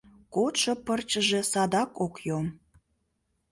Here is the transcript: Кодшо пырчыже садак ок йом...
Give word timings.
Кодшо 0.35 0.73
пырчыже 0.85 1.41
садак 1.51 1.91
ок 2.05 2.15
йом... 2.27 2.47